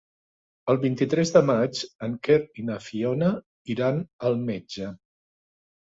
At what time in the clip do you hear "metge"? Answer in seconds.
4.51-4.91